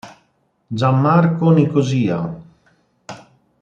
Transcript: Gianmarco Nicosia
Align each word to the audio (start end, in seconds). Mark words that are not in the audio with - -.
Gianmarco 0.77 1.51
Nicosia 1.53 2.17